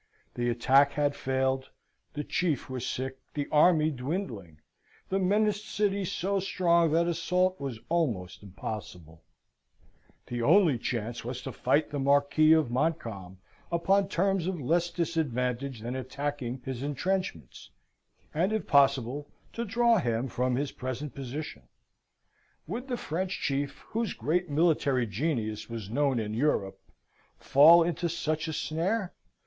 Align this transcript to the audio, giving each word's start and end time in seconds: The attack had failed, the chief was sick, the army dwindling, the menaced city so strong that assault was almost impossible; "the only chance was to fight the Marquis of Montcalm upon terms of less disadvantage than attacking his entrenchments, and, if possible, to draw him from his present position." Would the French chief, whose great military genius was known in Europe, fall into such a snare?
The 0.33 0.49
attack 0.49 0.93
had 0.93 1.15
failed, 1.15 1.69
the 2.13 2.23
chief 2.23 2.71
was 2.71 2.87
sick, 2.87 3.19
the 3.35 3.47
army 3.51 3.91
dwindling, 3.91 4.59
the 5.09 5.19
menaced 5.19 5.69
city 5.69 6.05
so 6.05 6.39
strong 6.39 6.89
that 6.93 7.05
assault 7.07 7.61
was 7.61 7.77
almost 7.87 8.41
impossible; 8.41 9.21
"the 10.25 10.41
only 10.41 10.79
chance 10.79 11.23
was 11.23 11.43
to 11.43 11.51
fight 11.51 11.91
the 11.91 11.99
Marquis 11.99 12.51
of 12.51 12.71
Montcalm 12.71 13.37
upon 13.71 14.07
terms 14.07 14.47
of 14.47 14.59
less 14.59 14.89
disadvantage 14.89 15.81
than 15.81 15.95
attacking 15.95 16.63
his 16.65 16.81
entrenchments, 16.81 17.69
and, 18.33 18.51
if 18.51 18.65
possible, 18.65 19.29
to 19.53 19.63
draw 19.63 19.99
him 19.99 20.27
from 20.27 20.55
his 20.55 20.71
present 20.71 21.13
position." 21.13 21.61
Would 22.65 22.87
the 22.87 22.97
French 22.97 23.39
chief, 23.39 23.83
whose 23.89 24.13
great 24.15 24.49
military 24.49 25.05
genius 25.05 25.69
was 25.69 25.91
known 25.91 26.17
in 26.19 26.33
Europe, 26.33 26.79
fall 27.37 27.83
into 27.83 28.09
such 28.09 28.47
a 28.47 28.53
snare? 28.53 29.13